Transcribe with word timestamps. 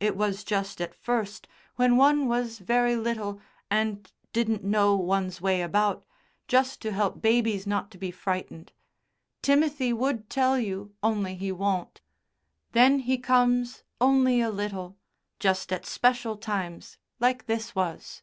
It 0.00 0.16
was 0.16 0.42
just 0.42 0.80
at 0.80 0.96
first, 0.96 1.46
when 1.76 1.96
one 1.96 2.26
was 2.26 2.58
very 2.58 2.96
little 2.96 3.40
and 3.70 4.10
didn't 4.32 4.64
know 4.64 4.96
one's 4.96 5.40
way 5.40 5.62
about 5.62 6.04
just 6.48 6.82
to 6.82 6.90
help 6.90 7.22
babies 7.22 7.68
not 7.68 7.88
to 7.92 7.96
be 7.98 8.10
frightened. 8.10 8.72
Timothy 9.42 9.92
would 9.92 10.28
tell 10.28 10.58
you 10.58 10.96
only 11.04 11.36
he 11.36 11.52
won't. 11.52 12.00
Then 12.72 12.98
he 12.98 13.16
comes 13.16 13.84
only 14.00 14.40
a 14.40 14.50
little 14.50 14.98
just 15.38 15.72
at 15.72 15.86
special 15.86 16.36
times 16.36 16.98
like 17.20 17.46
this 17.46 17.72
was." 17.72 18.22